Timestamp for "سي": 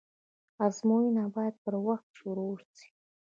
2.75-2.87